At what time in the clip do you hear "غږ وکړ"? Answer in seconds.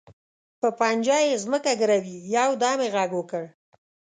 2.95-3.43